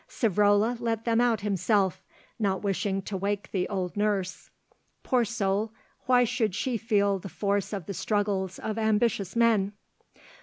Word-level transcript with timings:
Savrola 0.09 0.77
let 0.79 1.05
them 1.05 1.21
out 1.21 1.41
himself, 1.41 2.01
not 2.39 2.63
wishing 2.63 3.03
to 3.03 3.15
wake 3.15 3.51
the 3.51 3.69
old 3.69 3.95
nurse. 3.95 4.49
Poor 5.03 5.23
soul, 5.23 5.73
why 6.07 6.23
should 6.23 6.55
she 6.55 6.75
feel 6.75 7.19
the 7.19 7.29
force 7.29 7.71
of 7.71 7.85
the 7.85 7.93
struggles 7.93 8.57
of 8.57 8.79
ambitious 8.79 9.35
men? 9.35 9.73